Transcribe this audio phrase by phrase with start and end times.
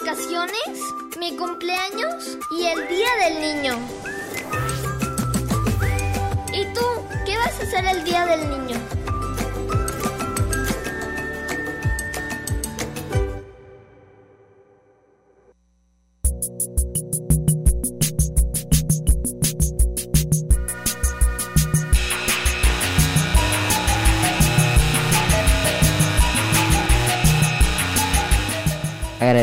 [0.00, 3.78] Vacaciones, mi cumpleaños y el Día del Niño?
[6.52, 6.80] ¿Y tú
[7.26, 8.97] qué vas a hacer el Día del Niño?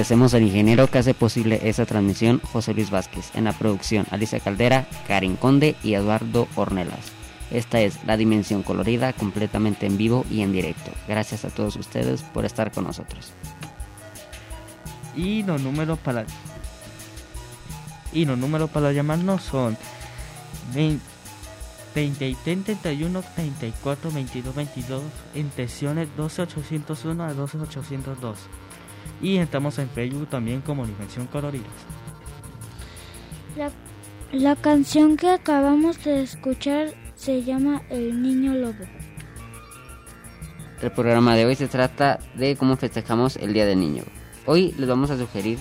[0.06, 3.31] Agradecemos al ingeniero que hace posible esta transmisión, José Luis Vázquez.
[3.34, 7.12] En la producción, Alicia Caldera, Karin Conde y Eduardo Ornelas.
[7.50, 10.92] Esta es La Dimensión Colorida, completamente en vivo y en directo.
[11.07, 13.34] Gracias a todos ustedes por estar con nosotros.
[15.16, 16.28] Y los números para
[18.13, 19.75] y los números para llamarnos son
[20.75, 25.04] 20 y 31 34 22 22
[25.34, 28.38] en sesiones 12801 a 12802
[29.25, 31.63] y estamos en Facebook también como Dimensión Colorida.
[33.57, 33.72] La,
[34.31, 38.86] la canción que acabamos de escuchar se llama El Niño Lobo.
[40.80, 44.04] El programa de hoy se trata de cómo festejamos el Día del Niño.
[44.45, 45.57] Hoy les vamos a sugerir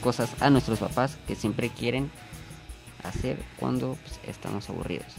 [0.00, 2.10] cosas a nuestros papás que siempre quieren
[3.02, 5.12] hacer cuando pues, estamos aburridos.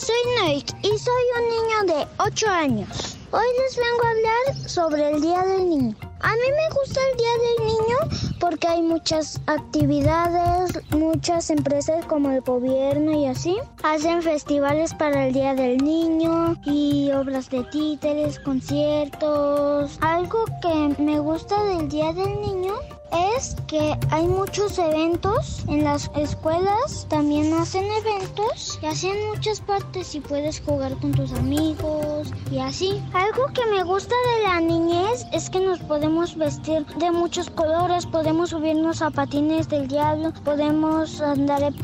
[0.00, 3.18] Soy Nate y soy un niño de 8 años.
[3.32, 5.94] Hoy les vengo a hablar sobre el Día del Niño.
[6.20, 7.96] A mí me gusta el Día del Niño
[8.40, 15.34] porque hay muchas actividades, muchas empresas como el gobierno y así hacen festivales para el
[15.34, 19.98] Día del Niño y obras de títeres, conciertos.
[20.00, 22.74] Algo que me gusta del Día del Niño
[23.12, 30.14] es que hay muchos eventos en las escuelas, también hacen eventos y hacen muchas partes
[30.14, 33.02] y puedes jugar con tus amigos y así.
[33.12, 38.06] Algo que me gusta de la niñez es que nos podemos vestir de muchos colores,
[38.06, 41.74] podemos subirnos a patines del diablo, podemos andar en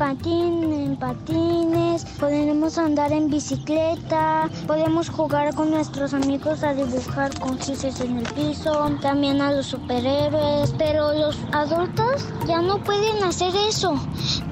[0.97, 8.17] patines, podemos andar en bicicleta, podemos jugar con nuestros amigos a dibujar con gises en
[8.17, 13.95] el piso, también a los superhéroes, pero los adultos ya no pueden hacer eso.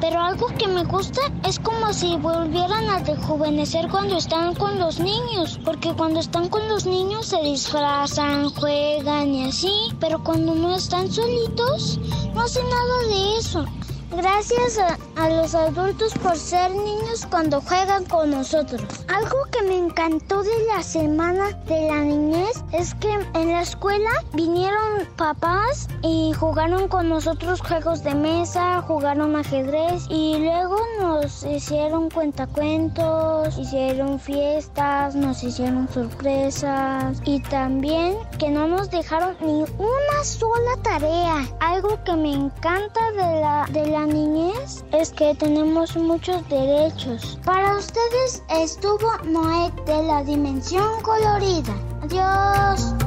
[0.01, 4.99] Pero algo que me gusta es como si volvieran a rejuvenecer cuando están con los
[4.99, 5.59] niños.
[5.63, 9.73] Porque cuando están con los niños se disfrazan, juegan y así.
[9.99, 11.99] Pero cuando no están solitos,
[12.33, 13.65] no hacen nada de eso.
[14.11, 18.83] Gracias a, los adultos por ser niños cuando juegan con nosotros.
[19.07, 24.11] Algo que me encantó de la semana de la niñez es que en la escuela
[24.33, 32.09] vinieron papás y jugaron con nosotros juegos de mesa, jugaron ajedrez y luego nos hicieron
[32.11, 40.77] cuentacuentos, hicieron fiestas, nos hicieron sorpresas y también que no nos dejaron ni una sola
[40.83, 41.47] tarea.
[41.59, 47.39] Algo que me encanta de la, de la niñez es que tenemos muchos derechos.
[47.45, 51.73] Para ustedes estuvo Noé de la Dimensión Colorida.
[52.01, 53.04] Adiós.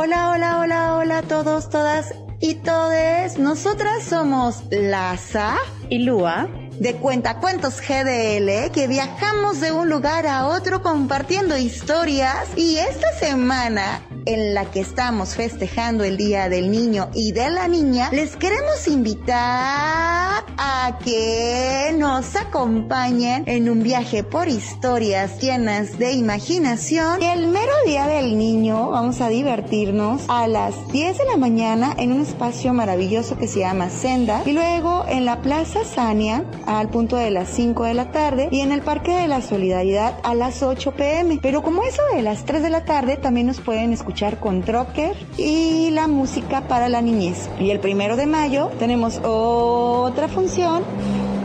[0.00, 3.36] Hola, hola, hola, hola a todos, todas y todes.
[3.36, 5.56] Nosotras somos Laza
[5.90, 6.46] y Lua
[6.78, 14.00] de Cuentacuentos GDL que viajamos de un lugar a otro compartiendo historias y esta semana
[14.28, 18.86] en la que estamos festejando el Día del Niño y de la Niña, les queremos
[18.86, 27.22] invitar a que nos acompañen en un viaje por historias llenas de imaginación.
[27.22, 32.12] El mero Día del Niño vamos a divertirnos a las 10 de la mañana en
[32.12, 37.16] un espacio maravilloso que se llama Senda y luego en la Plaza Sania al punto
[37.16, 40.62] de las 5 de la tarde y en el Parque de la Solidaridad a las
[40.62, 41.38] 8 pm.
[41.40, 45.16] Pero como eso de las 3 de la tarde también nos pueden escuchar con Trocker
[45.36, 47.48] y la música para la niñez.
[47.60, 50.82] Y el primero de mayo tenemos otra función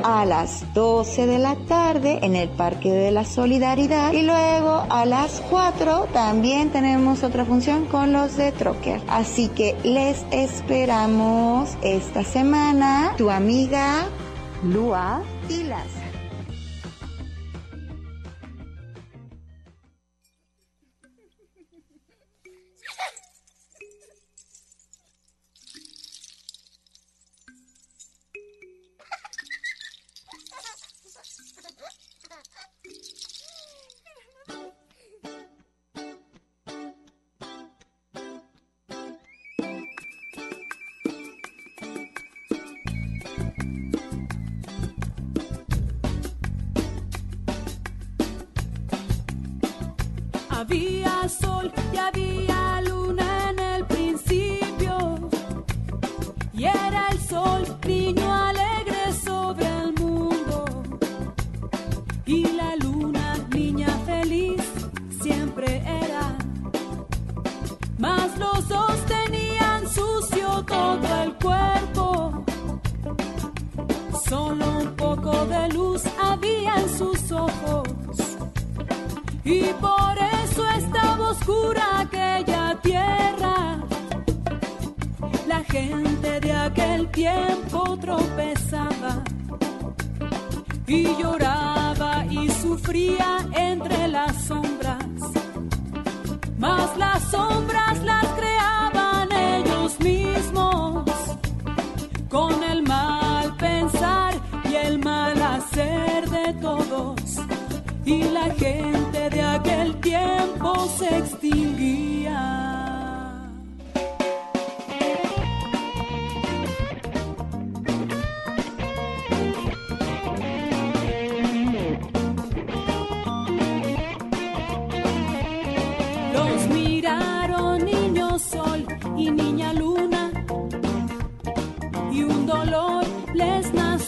[0.04, 5.06] a las 12 de la tarde en el Parque de la Solidaridad y luego a
[5.06, 9.02] las 4 también tenemos otra función con los de Trocker.
[9.08, 14.06] Así que les esperamos esta semana tu amiga
[14.64, 15.22] Lua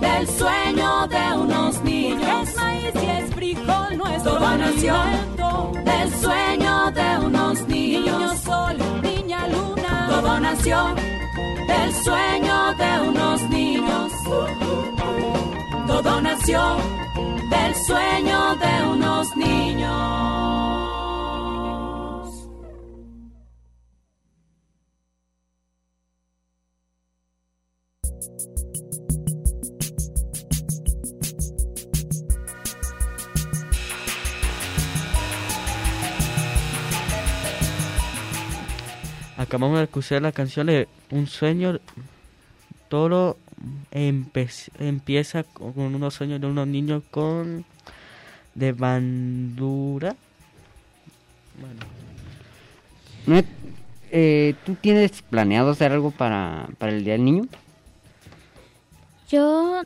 [0.00, 2.48] del sueño de unos niños.
[2.48, 4.94] Es maíz y es frijol nuestro Todo nació
[5.84, 8.18] del sueño de unos niños.
[8.18, 10.08] Niño sol, niña luna.
[10.10, 10.94] Todo nació
[11.68, 14.12] del sueño de unos niños.
[15.86, 16.76] Todo nació
[17.50, 20.99] del sueño de unos niños.
[39.50, 41.80] Acabamos de escuchar la canción de Un sueño.
[42.88, 43.36] Todo
[43.90, 47.64] empieza con unos sueños de unos niños con
[48.54, 50.14] de bandura.
[53.26, 53.42] Bueno.
[54.12, 57.46] Eh, ¿Tú tienes planeado hacer algo para, para el Día del Niño?
[59.28, 59.82] Yo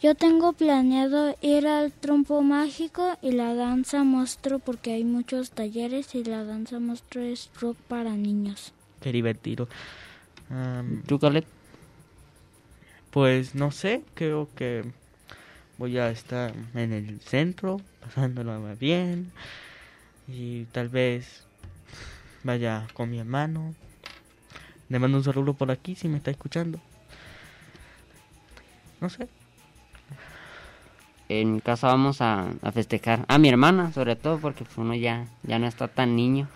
[0.00, 6.14] yo tengo planeado ir al trompo mágico y la danza monstruo porque hay muchos talleres
[6.14, 8.72] y la danza monstruo es rock para niños.
[9.02, 9.68] Qué divertido.
[11.06, 11.44] ¿Tú, Caleb?
[13.10, 14.84] Pues no sé, creo que
[15.76, 19.32] voy a estar en el centro, pasándolo bien
[20.26, 21.44] y tal vez
[22.42, 23.74] vaya con mi hermano.
[24.88, 26.80] Le mando un saludo por aquí si me está escuchando.
[29.00, 29.28] No sé
[31.30, 35.60] en casa vamos a, festejar a mi hermana, sobre todo porque pues, uno ya, ya
[35.60, 36.48] no está tan niño.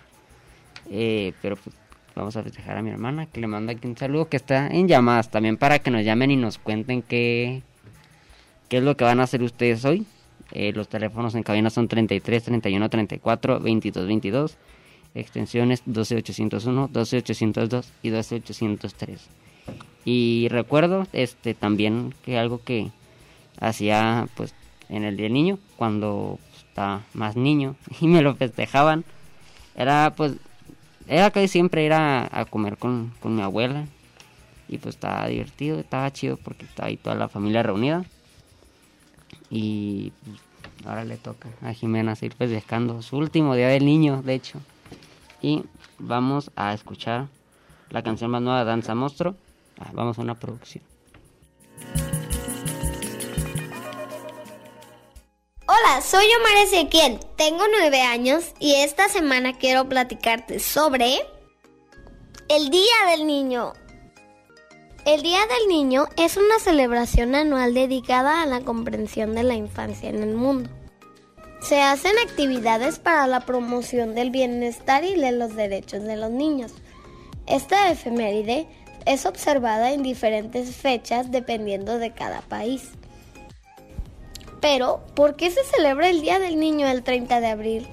[0.89, 1.75] Eh, pero pues
[2.13, 4.87] vamos a festejar a mi hermana, que le mando aquí un saludo, que está en
[4.87, 7.63] llamadas también para que nos llamen y nos cuenten qué,
[8.67, 10.05] qué es lo que van a hacer ustedes hoy.
[10.51, 14.57] Eh, los teléfonos en cabina son 33, 31, 34, 22, 22.
[15.15, 19.29] Extensiones 12801, 12802 y 12803.
[20.03, 22.91] Y recuerdo este también que algo que
[23.59, 24.53] hacía pues
[24.89, 29.05] en el Día Niño, cuando estaba más niño y me lo festejaban.
[29.75, 30.33] Era pues,
[31.07, 33.85] era casi siempre ir a, comer con, mi abuela
[34.67, 38.05] y pues estaba divertido, estaba chido porque estaba ahí toda la familia reunida.
[39.49, 40.39] Y pues,
[40.85, 44.59] ahora le toca a Jimena seguir festejando su último Día del Niño, de hecho.
[45.41, 45.63] Y
[45.99, 47.27] vamos a escuchar
[47.89, 49.35] la canción más nueva Danza Monstruo.
[49.79, 50.83] Ah, vamos a una producción.
[55.77, 61.17] Hola, soy Omar Ezequiel, tengo nueve años y esta semana quiero platicarte sobre
[62.47, 63.73] el Día del Niño.
[65.05, 70.09] El Día del Niño es una celebración anual dedicada a la comprensión de la infancia
[70.09, 70.69] en el mundo.
[71.61, 76.71] Se hacen actividades para la promoción del bienestar y de los derechos de los niños.
[77.47, 78.67] Esta efeméride
[79.05, 82.91] es observada en diferentes fechas dependiendo de cada país.
[84.67, 87.87] Pero, ¿por qué se celebra el Día del Niño el 30 de abril?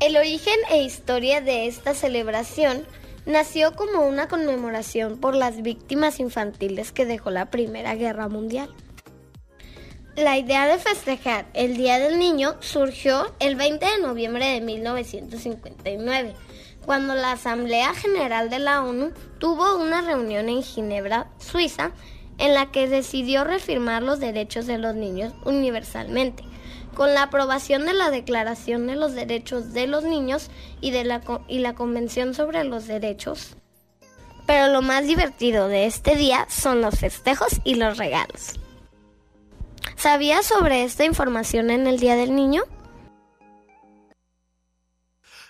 [0.00, 2.86] El origen e historia de esta celebración
[3.26, 8.74] nació como una conmemoración por las víctimas infantiles que dejó la Primera Guerra Mundial.
[10.16, 16.32] La idea de festejar el Día del Niño surgió el 20 de noviembre de 1959,
[16.86, 21.92] cuando la Asamblea General de la ONU tuvo una reunión en Ginebra, Suiza,
[22.38, 26.44] en la que decidió reafirmar los derechos de los niños universalmente,
[26.94, 31.20] con la aprobación de la Declaración de los Derechos de los Niños y, de la,
[31.48, 33.56] y la Convención sobre los Derechos.
[34.46, 38.52] Pero lo más divertido de este día son los festejos y los regalos.
[39.96, 42.62] ¿Sabías sobre esta información en el Día del Niño?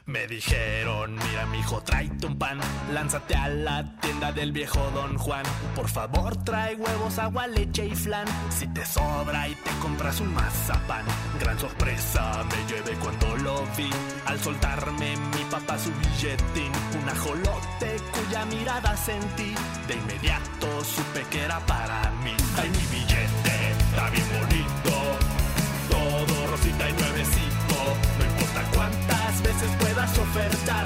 [0.07, 2.61] Me dijeron, mira mi hijo, tráete un pan,
[2.93, 5.45] lánzate a la tienda del viejo Don Juan.
[5.75, 8.25] Por favor, trae huevos, agua, leche y flan.
[8.51, 11.05] Si te sobra y te compras un mazapán,
[11.41, 13.91] gran sorpresa me llevé cuando lo vi.
[14.27, 16.71] Al soltarme mi papá su billetín,
[17.03, 19.57] un ajolote cuya mirada sentí.
[19.89, 22.37] De inmediato supe que era para mí.
[22.57, 25.19] Ay, mi billete está bien bonito,
[25.91, 27.16] todo rosita y nuevecito.
[30.37, 30.86] better start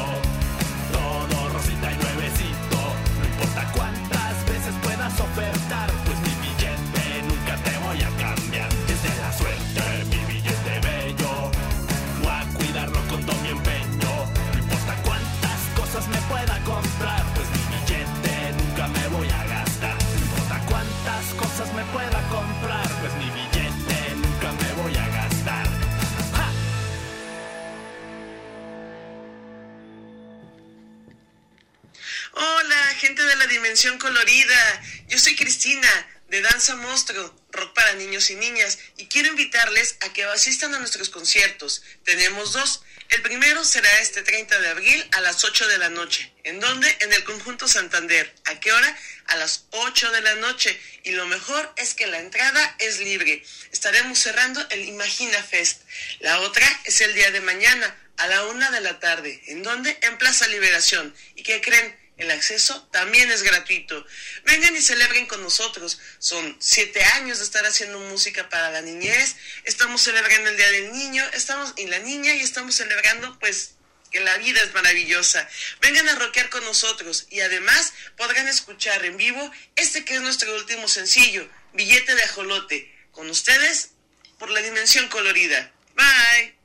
[33.71, 34.83] Colorida.
[35.07, 35.89] Yo soy Cristina
[36.27, 40.79] de Danza Monstruo, rock para niños y niñas, y quiero invitarles a que asistan a
[40.79, 41.81] nuestros conciertos.
[42.03, 42.83] Tenemos dos.
[43.07, 46.33] El primero será este 30 de abril a las 8 de la noche.
[46.43, 46.97] ¿En dónde?
[46.99, 48.33] En el Conjunto Santander.
[48.43, 48.97] ¿A qué hora?
[49.27, 50.77] A las 8 de la noche.
[51.03, 53.41] Y lo mejor es que la entrada es libre.
[53.71, 55.83] Estaremos cerrando el Imagina Fest.
[56.19, 59.41] La otra es el día de mañana a la 1 de la tarde.
[59.47, 59.97] ¿En dónde?
[60.01, 61.15] En Plaza Liberación.
[61.35, 62.00] ¿Y qué creen?
[62.21, 64.05] El acceso también es gratuito.
[64.43, 65.99] Vengan y celebren con nosotros.
[66.19, 69.37] Son siete años de estar haciendo música para la niñez.
[69.63, 73.71] Estamos celebrando el Día del Niño, estamos y la niña y estamos celebrando pues
[74.11, 75.49] que la vida es maravillosa.
[75.81, 80.53] Vengan a rockear con nosotros y además podrán escuchar en vivo este que es nuestro
[80.53, 82.95] último sencillo, Billete de Ajolote.
[83.13, 83.93] Con ustedes
[84.37, 85.71] por la dimensión colorida.
[85.95, 86.60] Bye.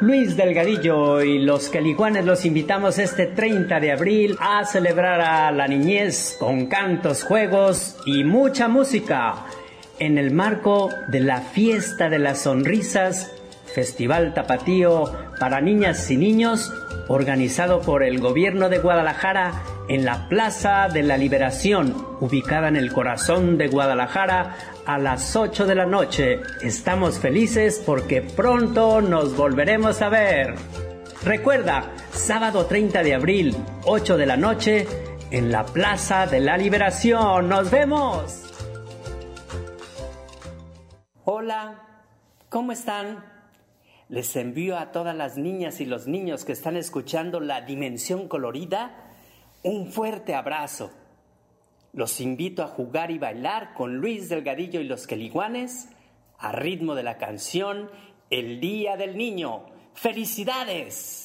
[0.00, 5.66] Luis Delgadillo y los Caliguanes los invitamos este 30 de abril a celebrar a la
[5.66, 9.46] niñez con cantos, juegos y mucha música
[9.98, 13.32] en el marco de la Fiesta de las Sonrisas,
[13.66, 16.72] Festival Tapatío para Niñas y Niños,
[17.08, 22.92] organizado por el Gobierno de Guadalajara en la Plaza de la Liberación, ubicada en el
[22.92, 26.40] corazón de Guadalajara, a las 8 de la noche.
[26.60, 30.54] Estamos felices porque pronto nos volveremos a ver.
[31.24, 34.86] Recuerda, sábado 30 de abril, 8 de la noche,
[35.30, 37.48] en la Plaza de la Liberación.
[37.48, 38.42] ¡Nos vemos!
[41.24, 42.04] Hola,
[42.48, 43.24] ¿cómo están?
[44.08, 49.04] Les envío a todas las niñas y los niños que están escuchando la dimensión colorida
[49.64, 50.90] un fuerte abrazo.
[51.94, 55.90] Los invito a jugar y bailar con Luis Delgadillo y los Queliguanes
[56.38, 57.88] a ritmo de la canción
[58.30, 59.66] El Día del Niño.
[59.94, 61.23] ¡Felicidades!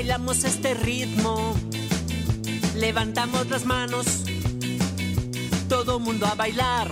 [0.00, 1.54] Bailamos este ritmo,
[2.74, 4.06] levantamos las manos,
[5.68, 6.90] todo mundo a bailar.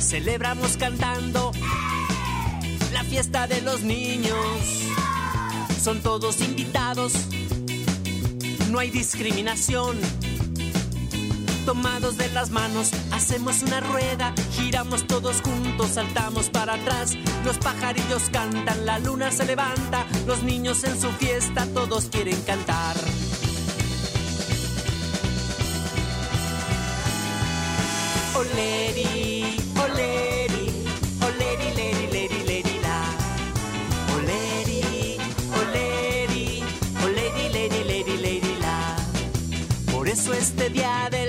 [0.00, 1.50] Celebramos cantando.
[2.92, 4.36] La fiesta de los niños.
[5.82, 7.14] Son todos invitados,
[8.70, 9.98] no hay discriminación
[11.64, 18.30] tomados de las manos, hacemos una rueda, giramos todos juntos, saltamos para atrás, los pajarillos
[18.30, 22.96] cantan, la luna se levanta, los niños en su fiesta, todos quieren cantar.
[28.34, 30.84] Oleri, oleri,
[31.26, 33.00] oleri, leri, leri, leri, la.
[34.16, 35.18] Oleri,
[35.60, 36.62] oleri,
[37.04, 38.96] oleri, leri, leri, leri, la.
[39.92, 41.19] Por eso este día niño,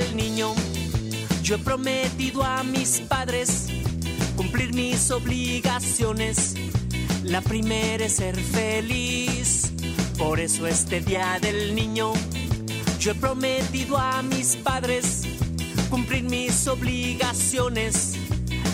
[1.51, 3.67] yo he prometido a mis padres
[4.37, 6.55] cumplir mis obligaciones.
[7.25, 9.73] La primera es ser feliz.
[10.17, 12.13] Por eso este día del niño,
[13.01, 15.23] yo he prometido a mis padres
[15.89, 18.13] cumplir mis obligaciones.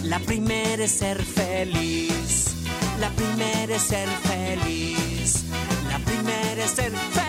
[0.03, 2.53] La primera es ser feliz.
[2.99, 5.45] La primera es ser feliz.
[5.89, 7.26] La primera es ser feliz.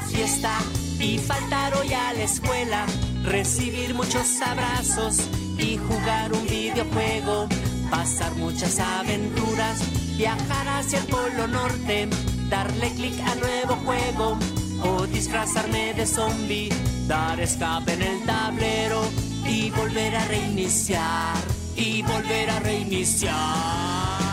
[0.00, 0.58] Fiesta
[0.98, 2.86] y faltar hoy a la escuela,
[3.24, 5.18] recibir muchos abrazos
[5.58, 7.48] y jugar un videojuego,
[7.90, 9.80] pasar muchas aventuras,
[10.16, 12.08] viajar hacia el Polo Norte,
[12.48, 14.38] darle clic a nuevo juego
[14.84, 16.68] o disfrazarme de zombie,
[17.06, 19.02] dar escape en el tablero
[19.46, 21.36] y volver a reiniciar
[21.76, 24.31] y volver a reiniciar.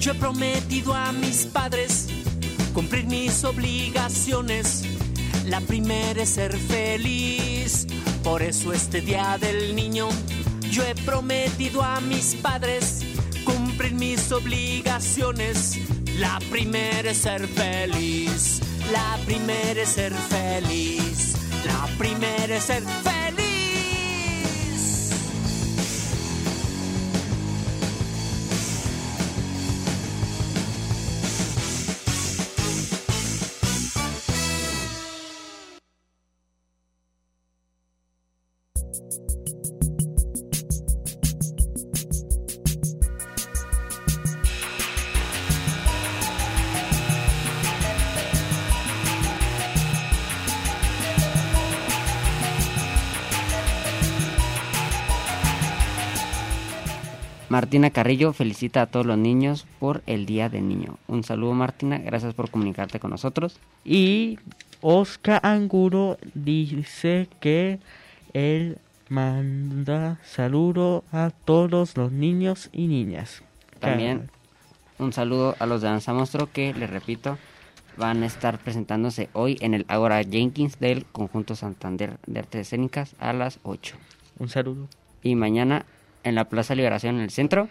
[0.00, 2.08] Yo he prometido a mis padres
[2.72, 4.84] cumplir mis obligaciones.
[5.46, 7.86] La primera es ser feliz.
[8.22, 10.08] Por eso este día del niño
[10.70, 13.02] yo he prometido a mis padres
[13.44, 15.78] cumplir mis obligaciones.
[16.18, 18.60] La primera es ser feliz.
[18.92, 21.34] La primera es ser feliz.
[21.64, 23.05] La primera es ser feliz.
[57.76, 60.96] Martina Carrillo felicita a todos los niños por el Día del Niño.
[61.08, 63.58] Un saludo Martina, gracias por comunicarte con nosotros.
[63.84, 64.38] Y
[64.80, 67.78] Oscar Anguro dice que
[68.32, 68.78] él
[69.10, 73.42] manda saludo a todos los niños y niñas.
[73.78, 74.30] También
[74.98, 77.36] un saludo a los de Danza Monstruo que, les repito,
[77.98, 83.14] van a estar presentándose hoy en el Agora Jenkins del Conjunto Santander de Artes Escénicas
[83.18, 83.96] a las 8.
[84.38, 84.88] Un saludo.
[85.22, 85.84] Y mañana
[86.26, 87.68] en la Plaza Liberación en el centro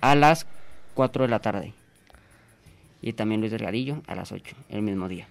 [0.00, 0.46] a las
[0.94, 1.74] 4 de la tarde.
[3.02, 5.26] Y también Luis Delgadillo a las 8, el mismo día.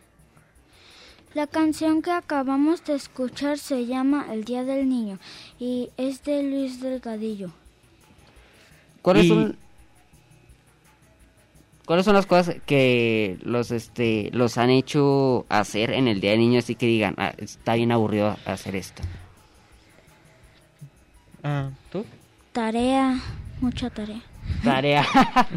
[1.34, 5.18] La canción que acabamos de escuchar se llama El Día del Niño
[5.60, 7.52] y es de Luis Delgadillo.
[9.02, 9.58] ¿Cuáles Y- son
[11.86, 16.42] ¿Cuáles son las cosas que los este los han hecho hacer en el Día del
[16.42, 19.02] Niño así que digan, "Ah, está bien aburrido hacer esto"?
[21.44, 22.04] Ah, ¿tú?
[22.58, 23.22] Tarea,
[23.62, 24.20] mucha tarea.
[24.64, 25.06] Tarea.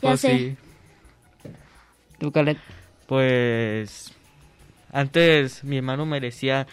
[0.00, 0.38] Pues sé.
[0.38, 0.56] sí.
[2.18, 2.56] ¿Tú, Khaled?
[3.06, 4.12] Pues
[4.90, 6.66] antes mi hermano me decía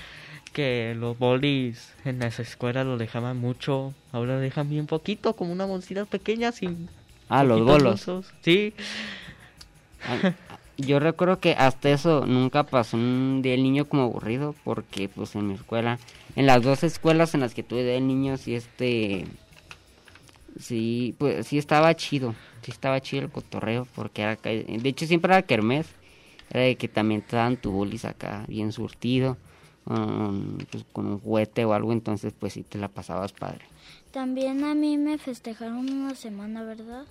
[0.54, 5.66] que los bolis en las escuelas lo dejaban mucho, ahora dejan bien poquito, como una
[5.66, 6.88] bolsita pequeña sin
[7.28, 8.08] Ah, los bolos.
[8.42, 8.74] Sí,
[10.08, 10.32] Ah,
[10.78, 15.34] Yo recuerdo que hasta eso nunca pasó un día del niño como aburrido porque pues
[15.36, 16.00] en mi escuela,
[16.36, 19.26] en las dos escuelas en las que tuve del niño sí este
[20.60, 25.32] sí pues sí estaba chido, sí estaba chido el cotorreo porque era de hecho siempre
[25.32, 25.88] era kermés,
[26.50, 29.38] era de que también te daban tu bolis acá bien surtido
[29.86, 33.64] um, pues, con un juguete o algo entonces pues sí te la pasabas padre.
[34.12, 37.06] También a mí me festejaron una semana, ¿verdad?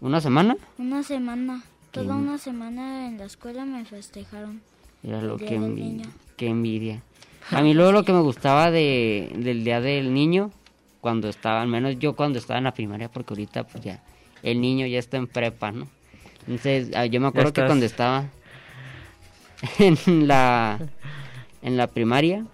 [0.00, 0.56] ¿Una semana?
[0.78, 1.62] Una semana.
[1.92, 4.60] Qué Toda una semana en la escuela me festejaron.
[5.02, 6.06] Era lo que envidia.
[6.36, 7.02] Qué envidia.
[7.50, 10.52] A mí luego lo que me gustaba de, del Día del Niño,
[11.00, 14.04] cuando estaba, al menos yo cuando estaba en la primaria, porque ahorita pues ya,
[14.42, 15.88] el niño ya está en prepa, ¿no?
[16.42, 18.26] Entonces, ah, yo me acuerdo que cuando estaba
[19.78, 20.78] en la,
[21.62, 22.46] en la primaria,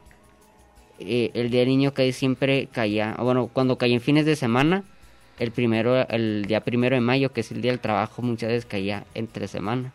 [0.99, 4.85] eh, el Día del Niño casi siempre caía, bueno, cuando caía en fines de semana,
[5.39, 8.67] el primero, el día primero de mayo, que es el día del trabajo, muchas veces
[8.67, 9.93] caía entre semana.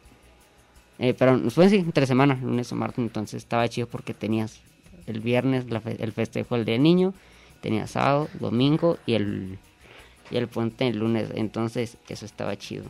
[0.99, 4.59] Eh, pero fue sí, entre semana, lunes o martes, entonces estaba chido porque tenías
[5.07, 7.13] el viernes la fe- el festejo del día del niño,
[7.61, 9.57] tenías sábado, domingo y el,
[10.29, 12.85] y el puente el lunes, entonces eso estaba chido.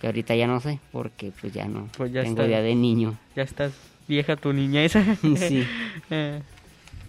[0.00, 2.46] Que ahorita ya no sé, porque pues ya no Pues ya tengo está.
[2.46, 3.18] día de niño.
[3.36, 3.72] ya estás
[4.08, 4.92] vieja tu niñez.
[5.36, 5.66] Sí.
[6.10, 6.42] Eh,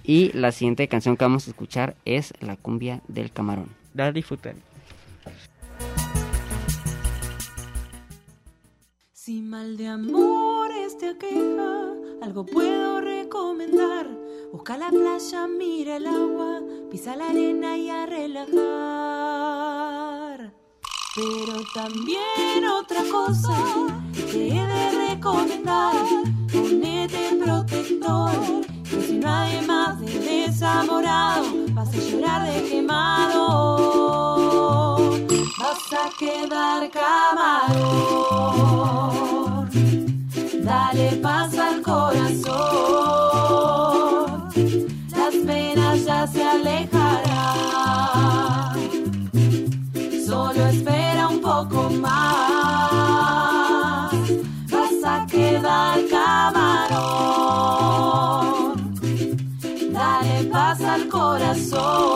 [0.04, 3.68] Y la siguiente canción que vamos a escuchar es La cumbia del camarón.
[3.94, 4.62] La disfruten.
[9.12, 14.08] Si mal de amores te aqueja, algo puedo recomendar.
[14.52, 18.52] Busca la playa, mira el agua, pisa la arena y a relajar.
[21.16, 23.54] Pero también otra cosa
[24.14, 25.96] te he de recomendar.
[26.52, 28.66] Ponete protector,
[29.22, 33.38] no además de desamorado, vas a llorar de quemado.
[35.60, 37.82] Vas a quedar camarón.
[40.64, 41.54] Dale paz
[60.92, 62.11] al corazón.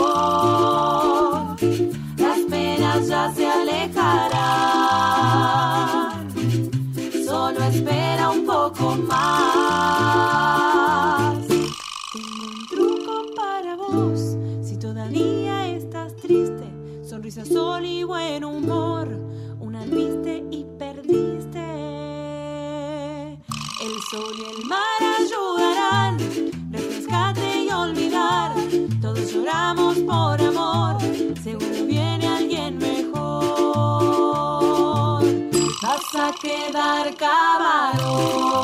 [37.17, 38.55] Camarón.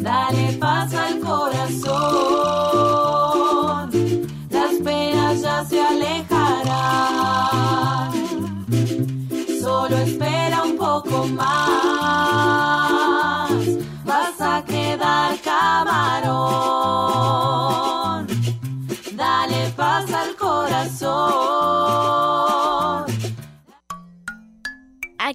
[0.00, 1.90] Dale paz al corazón,
[4.50, 6.66] las penas ya se alejarán.
[9.60, 11.50] Solo espera un poco más,
[14.04, 17.35] vas a quedar camarón.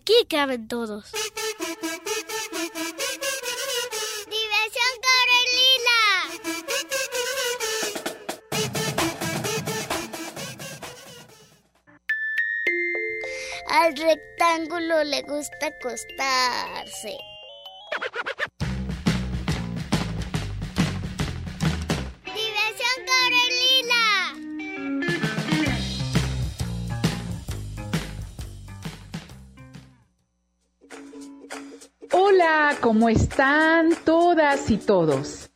[0.01, 1.11] Aquí caben todos.
[4.35, 5.99] Diversión Carolina.
[13.69, 17.30] Al rectángulo le gusta acostarse.
[32.31, 35.49] Hola, ¿cómo están todas y todos?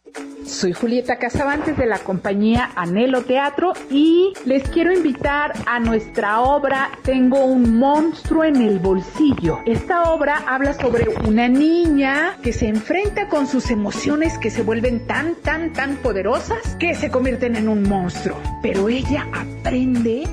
[0.45, 6.89] Soy Julieta Casabantes de la compañía Anhelo Teatro y les quiero invitar a nuestra obra
[7.03, 9.59] Tengo un monstruo en el bolsillo.
[9.65, 15.07] Esta obra habla sobre una niña que se enfrenta con sus emociones que se vuelven
[15.07, 18.37] tan, tan, tan poderosas que se convierten en un monstruo.
[18.61, 20.23] Pero ella aprende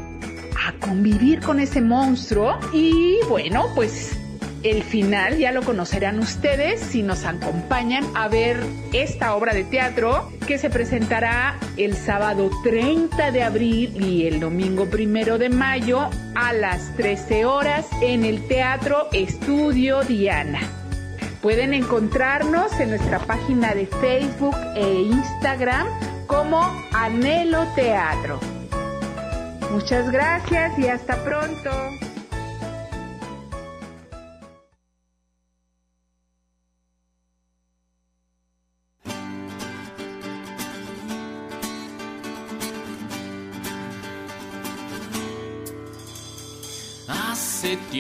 [0.67, 4.19] a convivir con ese monstruo y bueno, pues
[4.63, 8.59] el final ya lo conocerán ustedes si nos acompañan a ver
[8.93, 14.87] esta obra de teatro que se presentará el sábado 30 de abril y el domingo
[14.93, 20.61] 1 de mayo a las 13 horas en el Teatro Estudio Diana.
[21.41, 25.89] Pueden encontrarnos en nuestra página de Facebook e Instagram
[26.29, 28.39] como Anhelo Teatro.
[29.73, 31.71] Muchas gracias y hasta pronto.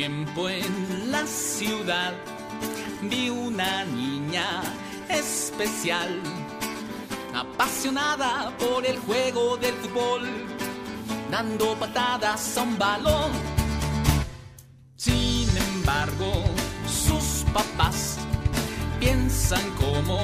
[0.02, 2.12] Tiempo en la ciudad
[3.02, 4.60] vi una niña
[5.08, 6.10] especial,
[7.32, 10.22] apasionada por el juego del fútbol,
[11.30, 13.30] dando patadas a un balón.
[14.96, 16.32] Sin embargo,
[17.06, 18.18] sus papás
[18.98, 20.18] piensan como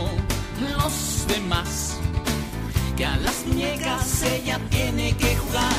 [0.73, 1.99] los demás,
[2.97, 5.79] que a las muñecas ella tiene que jugar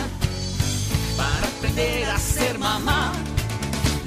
[1.17, 2.98] para aprender a ser mamá.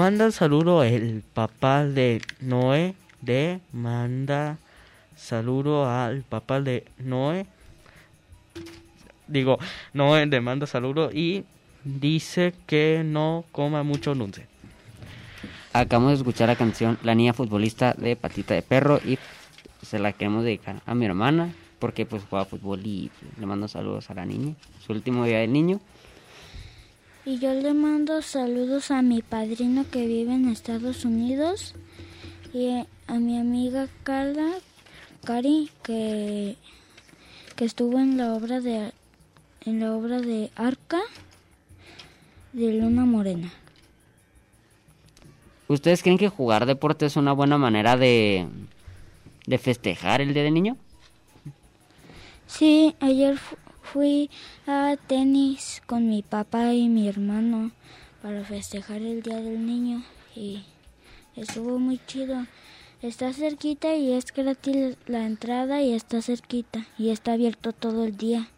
[0.00, 4.56] Manda saludo el papá de Noé de manda
[5.14, 7.44] saludo al papá de Noé.
[9.28, 9.58] Digo,
[9.92, 11.44] Noé le manda saludo y
[11.84, 14.46] dice que no coma mucho dulce.
[15.74, 19.18] Acabamos de escuchar la canción La niña futbolista de Patita de Perro y
[19.82, 24.08] se la queremos dedicar a mi hermana porque pues juega fútbol y le mando saludos
[24.08, 25.78] a la niña, su último día del niño.
[27.30, 31.76] Y yo le mando saludos a mi padrino que vive en Estados Unidos
[32.52, 34.50] y a mi amiga Carla,
[35.22, 36.56] Cari, que,
[37.54, 38.92] que estuvo en la obra de
[39.64, 40.98] en la obra de Arca
[42.52, 43.52] de Luna Morena.
[45.68, 48.48] ¿Ustedes creen que jugar deporte es una buena manera de,
[49.46, 50.76] de festejar el Día del Niño?
[52.48, 53.38] Sí, ayer
[53.92, 54.30] fui
[54.66, 57.72] a tenis con mi papá y mi hermano
[58.22, 60.04] para festejar el Día del Niño
[60.36, 60.64] y
[61.34, 62.46] estuvo muy chido.
[63.02, 68.16] Está cerquita y es gratis la entrada y está cerquita y está abierto todo el
[68.16, 68.48] día.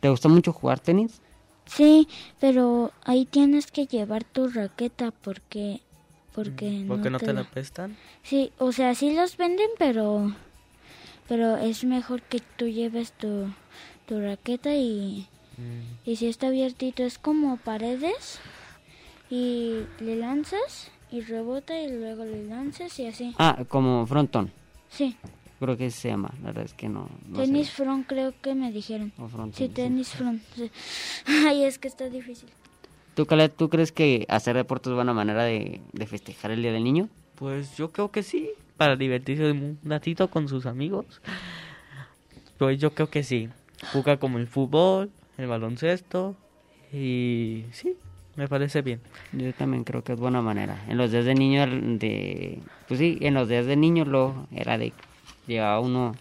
[0.00, 1.20] ¿Te gusta mucho jugar tenis?
[1.66, 2.08] Sí,
[2.40, 5.80] pero ahí tienes que llevar tu raqueta porque
[6.34, 7.96] porque ¿Porque no, te, la prestan?
[8.22, 10.32] Sí, o sea, sí los venden, pero
[11.30, 13.46] pero es mejor que tú lleves tu,
[14.06, 15.28] tu raqueta y,
[16.04, 18.40] y si está abiertito es como paredes
[19.30, 23.32] y le lanzas y rebota y luego le lanzas y así.
[23.38, 24.50] Ah, como frontón.
[24.88, 25.16] Sí.
[25.60, 27.08] Creo que se llama, la verdad es que no.
[27.28, 27.74] no tenis sé.
[27.74, 29.12] front creo que me dijeron.
[29.16, 29.72] O frontón, sí, sí.
[29.72, 30.42] tenis front.
[30.56, 30.68] sí.
[31.46, 32.48] Ay, es que está difícil.
[33.14, 36.72] ¿Tú, Caleb, ¿tú crees que hacer deporte es buena manera de, de festejar el Día
[36.72, 37.08] del Niño?
[37.36, 38.50] Pues yo creo que sí,
[38.80, 41.04] para divertirse un ratito con sus amigos.
[42.56, 43.50] Pues yo creo que sí.
[43.92, 46.34] Juega como el fútbol, el baloncesto
[46.90, 47.94] y sí,
[48.36, 49.02] me parece bien.
[49.32, 50.82] Yo también creo que es buena manera.
[50.88, 51.66] En los días de niño,
[51.98, 52.58] de,
[52.88, 54.94] pues sí, en los días de niño lo era de
[55.46, 56.14] llevaba uno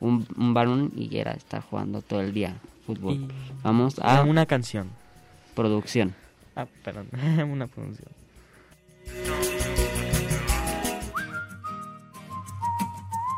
[0.00, 3.14] un, un balón y era estar jugando todo el día fútbol.
[3.14, 3.28] Y
[3.62, 4.88] Vamos a una canción.
[5.54, 6.12] producción.
[6.56, 7.06] Ah, perdón,
[7.52, 8.08] una producción.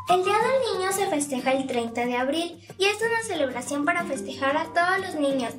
[0.09, 4.05] El Día del Niño se festeja el 30 de abril y es una celebración para
[4.05, 5.51] festejar a todos los niños.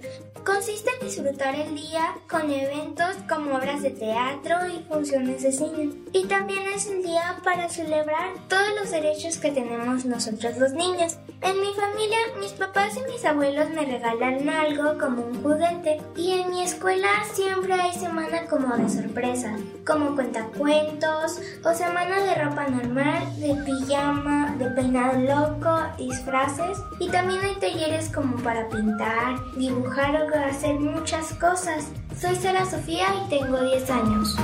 [0.42, 5.92] Consiste en disfrutar el día con eventos como obras de teatro y funciones de cine.
[6.14, 11.18] Y también es el día para celebrar todos los derechos que tenemos nosotros los niños.
[11.41, 16.01] En mi familia, mis papás y mis abuelos me regalan algo como un juguete.
[16.16, 22.34] Y en mi escuela siempre hay semana como de sorpresa, como cuentacuentos o semana de
[22.34, 26.78] ropa normal, de pijama, de peinado loco, disfraces.
[26.99, 31.89] Y también hay talleres como para pintar, dibujar o hacer muchas cosas.
[32.20, 34.36] Soy Sara Sofía y tengo 10 años.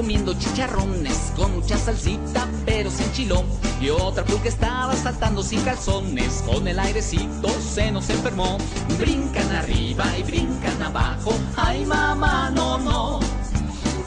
[0.00, 3.44] Comiendo chicharrones con mucha salsita pero sin chilón.
[3.82, 8.56] Y otra pulga estaba saltando sin calzones con el airecito se nos enfermó.
[8.98, 11.34] Brincan arriba y brincan abajo.
[11.54, 13.20] Ay mamá, no, no.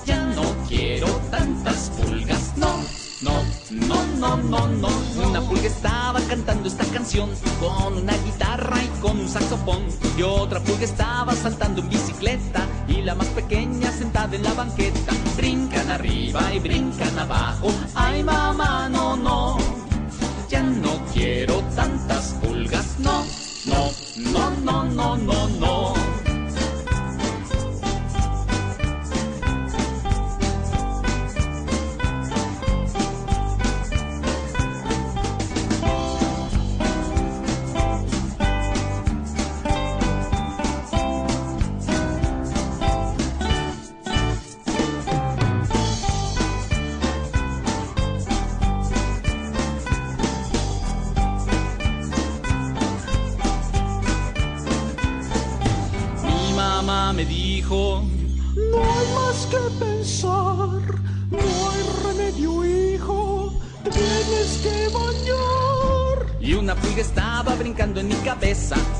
[0.03, 2.73] Ya no quiero tantas pulgas, no.
[3.21, 4.89] No, no, no, no, no.
[5.29, 7.29] Una pulga estaba cantando esta canción
[7.59, 9.83] con una guitarra y con un saxofón.
[10.17, 12.65] Y otra pulga estaba saltando en bicicleta
[13.03, 15.13] la más pequeña sentada en la banqueta.
[15.35, 17.67] Brincan arriba y brincan abajo.
[17.95, 19.57] Ay, mamá, no, no.
[20.49, 23.25] Ya no quiero tantas pulgas, no.
[23.65, 26.12] No, no, no, no, no, no.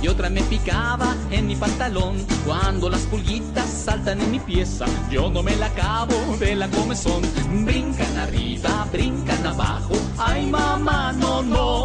[0.02, 2.26] Y otra me picaba en mi pantalón.
[2.44, 7.22] Cuando las pulguitas saltan en mi pieza, yo no me la acabo de la comezón.
[7.64, 9.94] Brincan arriba, brincan abajo.
[10.18, 11.84] Ay mamá, no, no.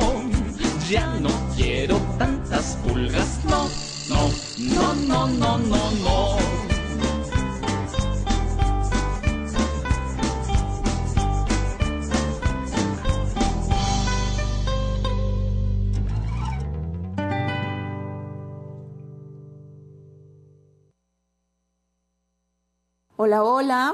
[0.88, 3.38] Ya no quiero tantas pulgas,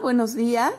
[0.05, 0.75] buenos días.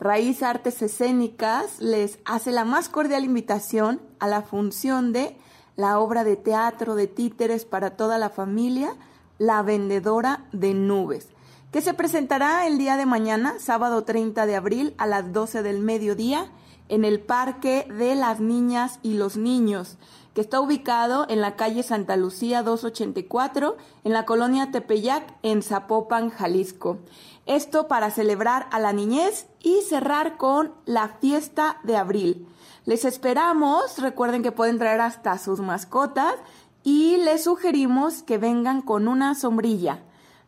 [0.00, 5.36] Raíz Artes Escénicas les hace la más cordial invitación a la función de
[5.76, 8.94] la obra de teatro de títeres para toda la familia,
[9.36, 11.28] La Vendedora de Nubes,
[11.70, 15.80] que se presentará el día de mañana, sábado 30 de abril, a las 12 del
[15.80, 16.46] mediodía,
[16.88, 19.98] en el Parque de las Niñas y los Niños,
[20.36, 26.28] que está ubicado en la calle Santa Lucía 284, en la colonia Tepeyac, en Zapopan,
[26.28, 26.98] Jalisco.
[27.46, 32.46] Esto para celebrar a la niñez y cerrar con la fiesta de abril.
[32.84, 36.34] Les esperamos, recuerden que pueden traer hasta sus mascotas
[36.82, 40.00] y les sugerimos que vengan con una sombrilla.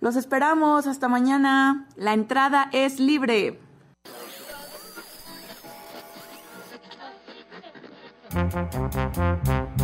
[0.02, 1.88] Los esperamos, hasta mañana.
[1.96, 3.58] La entrada es libre.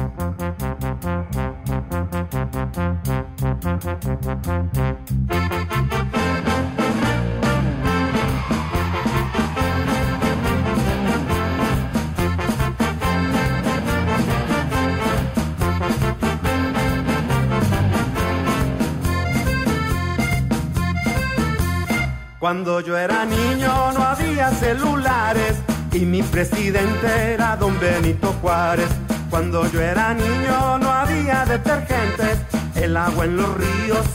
[22.45, 25.57] Cuando yo era niño no había celulares
[25.93, 28.91] y mi presidente era don Benito Juárez.
[29.31, 32.54] Cuando yo era niño no había detergentes,
[32.85, 34.07] el agua en los ríos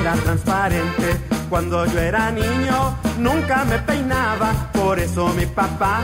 [0.00, 1.08] era transparente.
[1.48, 6.02] Cuando yo era niño nunca me peinaba, por eso mi papá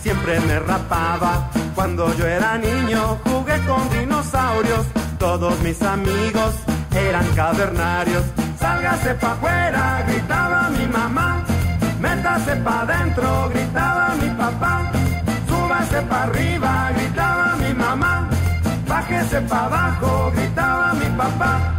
[0.00, 1.50] siempre me rapaba.
[1.74, 4.86] Cuando yo era niño jugué con dinosaurios,
[5.18, 6.54] todos mis amigos
[6.94, 8.24] eran cavernarios.
[8.58, 11.44] Sálgase pa' afuera, gritaba mi mamá.
[12.00, 14.92] Métase pa' adentro, gritaba mi papá.
[15.48, 17.37] Súbase pa' arriba, gritaba.
[19.08, 21.78] Bájese pa' abajo, gritaba mi papá.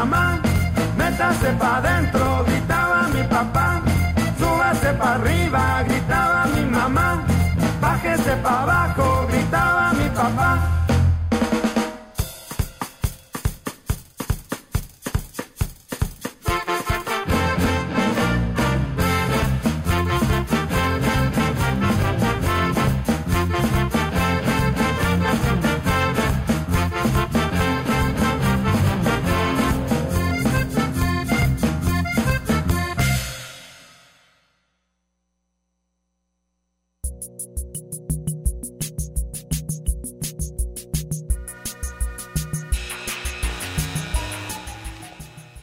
[0.00, 0.40] mi mamá.
[0.96, 3.82] Métase pa' adentro, gritaba mi papá.
[4.38, 7.22] Súbase pa' arriba, gritaba mi mamá.
[7.80, 9.19] Bájese pa' abajo,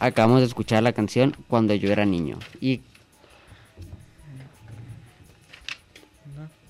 [0.08, 2.39] Acabamos de escuchar la canción Cuando yo era niño.
[2.62, 2.82] ¿Y,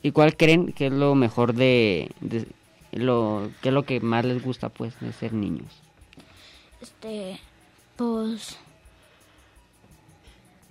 [0.02, 2.12] ¿y cuál creen que es lo mejor de,
[2.92, 5.68] lo que es lo que más les gusta pues de ser niños?
[6.82, 7.40] Este,
[7.96, 8.58] pues,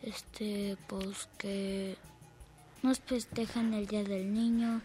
[0.02, 1.96] este, pues que
[2.82, 4.80] nos festejan el Día del Niño,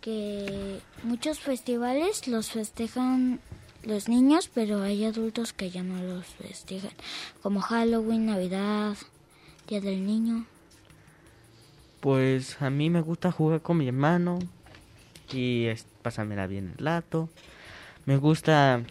[0.00, 3.40] que muchos festivales los festejan
[3.84, 6.92] los niños, pero hay adultos que ya no los festejan,
[7.42, 8.96] como Halloween, Navidad,
[9.68, 10.46] Día del Niño.
[12.00, 14.38] Pues a mí me gusta jugar con mi hermano
[15.32, 17.28] y es, pasármela bien el rato.
[18.06, 18.82] Me gusta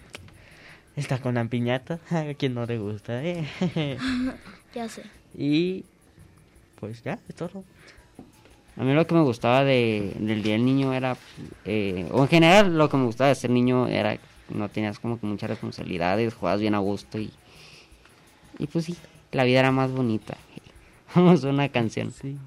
[0.95, 3.47] estar con la piñata, a quien no le gusta, ¿eh?
[4.73, 5.03] ya sé.
[5.37, 5.85] Y
[6.79, 7.63] pues ya, es todo.
[8.77, 11.17] A mí lo que me gustaba de, del Día del Niño era,
[11.65, 14.17] eh, o en general lo que me gustaba de ser niño era
[14.53, 17.31] no tenías como que muchas responsabilidades, jugabas bien a gusto y,
[18.59, 18.95] y pues sí,
[19.31, 20.37] la vida era más bonita.
[21.15, 22.11] Vamos a una canción.
[22.11, 22.37] Sí.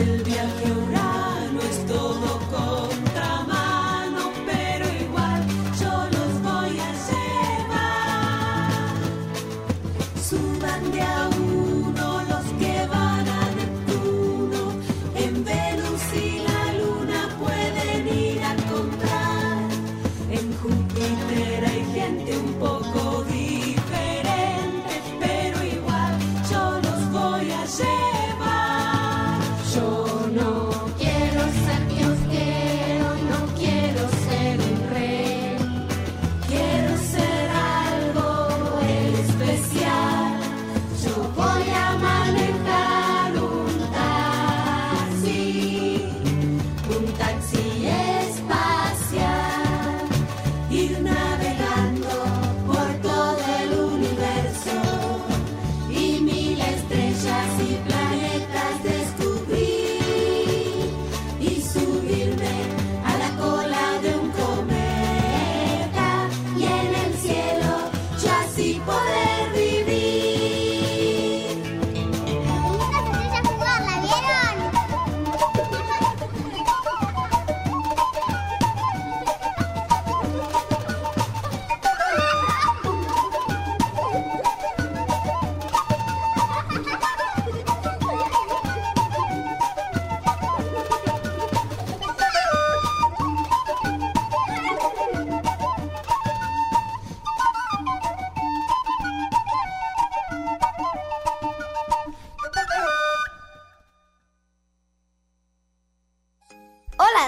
[0.00, 0.99] El viaje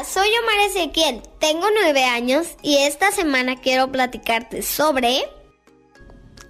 [0.05, 5.23] Soy Omar Ezequiel, tengo nueve años y esta semana quiero platicarte sobre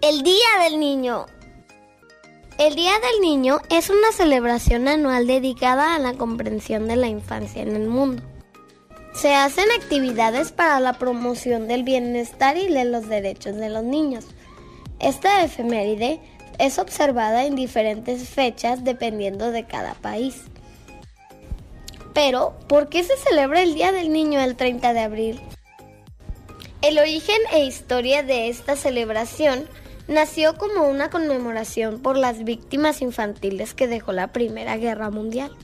[0.01, 1.27] el Día del Niño.
[2.59, 7.61] El Día del Niño es una celebración anual dedicada a la comprensión de la infancia
[7.61, 8.23] en el mundo.
[9.13, 14.25] Se hacen actividades para la promoción del bienestar y de los derechos de los niños.
[14.99, 16.21] Esta efeméride
[16.59, 20.43] es observada en diferentes fechas dependiendo de cada país.
[22.15, 25.41] Pero, ¿por qué se celebra el Día del Niño el 30 de abril?
[26.83, 29.69] El origen e historia de esta celebración
[30.09, 35.57] nació como una conmemoración por las víctimas infantiles que dejó la Primera Guerra Mundial.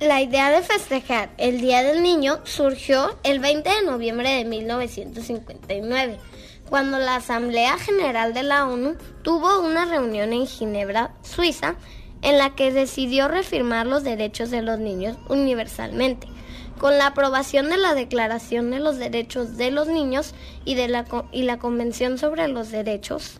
[0.00, 6.18] La idea de festejar el Día del Niño surgió el 20 de noviembre de 1959,
[6.68, 11.76] cuando la Asamblea General de la ONU tuvo una reunión en Ginebra, Suiza,
[12.24, 16.26] en la que decidió reafirmar los derechos de los niños universalmente,
[16.78, 21.04] con la aprobación de la Declaración de los Derechos de los Niños y, de la,
[21.30, 23.38] y la Convención sobre los Derechos.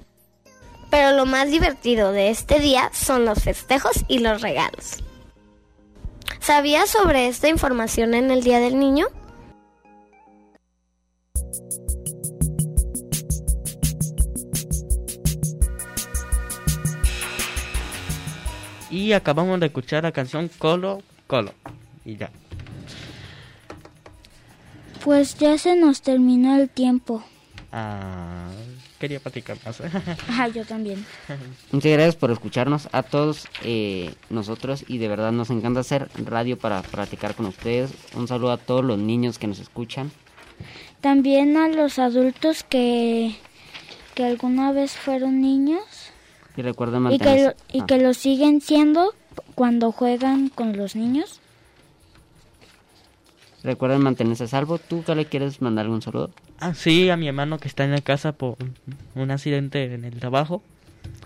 [0.90, 4.98] Pero lo más divertido de este día son los festejos y los regalos.
[6.38, 9.06] ¿Sabías sobre esta información en el Día del Niño?
[18.94, 21.52] Y acabamos de escuchar la canción Colo Colo.
[22.04, 22.30] Y ya.
[25.02, 27.24] Pues ya se nos terminó el tiempo.
[27.72, 28.46] Ah,
[29.00, 29.82] quería platicar más.
[30.28, 31.04] Ah, yo también.
[31.72, 36.56] Muchas gracias por escucharnos a todos eh, nosotros y de verdad nos encanta hacer radio
[36.56, 37.90] para platicar con ustedes.
[38.14, 40.12] Un saludo a todos los niños que nos escuchan.
[41.00, 43.34] También a los adultos que,
[44.14, 46.13] que alguna vez fueron niños
[46.56, 47.44] Y recuerden y que, mantenerse...
[47.44, 49.14] lo, y ah, que lo siguen siendo
[49.54, 51.40] cuando juegan con los niños.
[53.64, 54.78] Recuerden mantenerse a salvo.
[54.78, 56.30] ¿Tú qué le quieres mandar algún saludo?
[56.60, 58.56] Ah, sí, a mi hermano que está en la casa por
[59.14, 60.62] un accidente en el trabajo.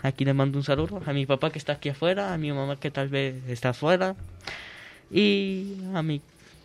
[0.02, 1.02] Aquí le mando un saludo.
[1.04, 4.14] A mi papá que está aquí afuera, a mi mamá que tal vez está afuera.
[5.10, 6.22] Y a mis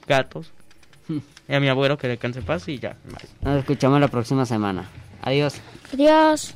[0.07, 0.51] gatos.
[1.47, 2.95] y a mi abuelo que descanse paz y ya.
[3.41, 4.85] Nos escuchamos la próxima semana.
[5.23, 5.55] Adiós.
[5.91, 6.55] Adiós.